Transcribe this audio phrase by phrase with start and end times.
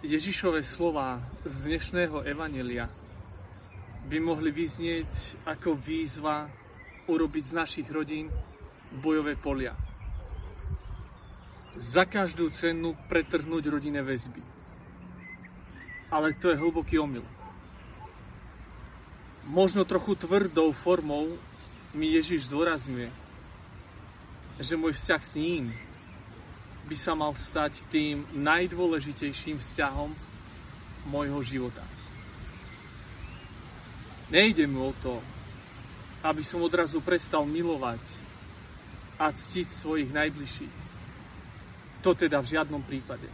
[0.00, 2.88] Ježišové slova z dnešného evanelia
[4.08, 6.48] by mohli vyznieť ako výzva
[7.04, 8.32] urobiť z našich rodín
[9.04, 9.76] bojové polia.
[11.76, 14.40] Za každú cenu pretrhnúť rodinné väzby.
[16.08, 17.24] Ale to je hlboký omyl.
[19.52, 21.36] Možno trochu tvrdou formou
[21.92, 23.12] mi Ježiš zdôrazňuje,
[24.64, 25.76] že môj vzťah s ním
[26.90, 30.10] by sa mal stať tým najdôležitejším vzťahom
[31.06, 31.86] môjho života.
[34.26, 35.22] Nejde mu o to,
[36.26, 38.02] aby som odrazu prestal milovať
[39.22, 40.76] a ctiť svojich najbližších.
[42.02, 43.30] To teda v žiadnom prípade.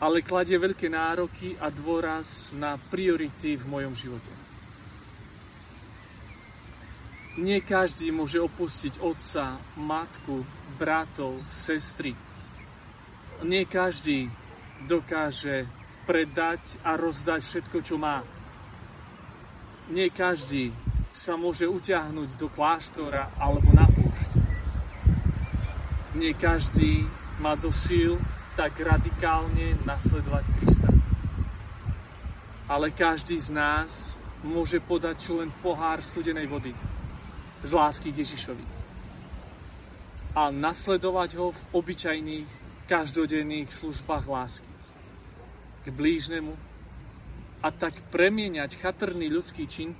[0.00, 4.32] Ale kladie veľké nároky a dôraz na priority v mojom živote.
[7.36, 10.40] Nie každý môže opustiť otca, matku,
[10.76, 12.12] bratov, sestry.
[13.42, 14.28] Nie každý
[14.84, 15.64] dokáže
[16.04, 18.20] predať a rozdať všetko, čo má.
[19.90, 20.70] Nie každý
[21.16, 24.30] sa môže utiahnuť do kláštora alebo na púšť.
[26.20, 27.08] Nie každý
[27.40, 28.20] má do síl
[28.56, 30.90] tak radikálne nasledovať Krista.
[32.68, 36.72] Ale každý z nás môže podať čo len pohár studenej vody
[37.64, 38.85] z lásky k Ježišovi.
[40.36, 42.48] A nasledovať ho v obyčajných,
[42.86, 44.70] každodenných službách lásky
[45.82, 46.54] k blížnemu
[47.64, 49.96] a tak premieňať chatrný ľudský čin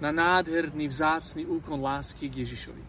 [0.00, 2.84] na nádherný, vzácný úkon lásky k Ježišovi.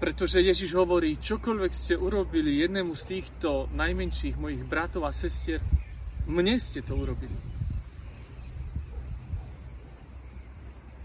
[0.00, 5.60] Pretože Ježiš hovorí, čokoľvek ste urobili jednému z týchto najmenších mojich bratov a sestier,
[6.24, 7.36] mne ste to urobili.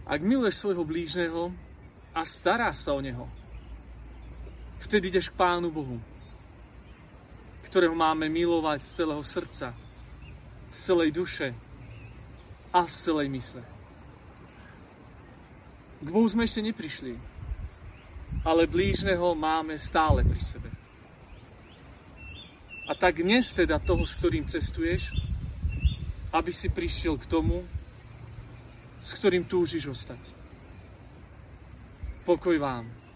[0.08, 1.52] Ak miluješ svojho blížneho
[2.18, 3.30] a staráš sa o neho,
[4.82, 6.02] vtedy ideš k Pánu Bohu,
[7.70, 9.70] ktorého máme milovať z celého srdca,
[10.74, 11.54] z celej duše
[12.74, 13.62] a z celej mysle.
[16.02, 17.14] K Bohu sme ešte neprišli,
[18.42, 20.70] ale blížneho máme stále pri sebe.
[22.90, 25.14] A tak dnes teda toho, s ktorým cestuješ,
[26.34, 27.62] aby si prišiel k tomu,
[29.06, 30.47] s ktorým túžiš ostať.
[32.28, 33.07] Pokoj vám.